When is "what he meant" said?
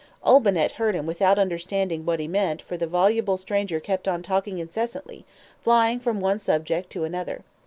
2.07-2.59